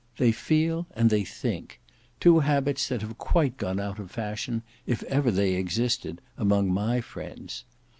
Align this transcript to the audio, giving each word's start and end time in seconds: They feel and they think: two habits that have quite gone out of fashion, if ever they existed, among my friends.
They 0.17 0.31
feel 0.31 0.87
and 0.95 1.11
they 1.11 1.23
think: 1.23 1.79
two 2.19 2.39
habits 2.39 2.87
that 2.87 3.01
have 3.03 3.19
quite 3.19 3.55
gone 3.57 3.79
out 3.79 3.99
of 3.99 4.09
fashion, 4.09 4.63
if 4.87 5.03
ever 5.03 5.29
they 5.29 5.53
existed, 5.53 6.21
among 6.39 6.73
my 6.73 7.01
friends. 7.01 7.65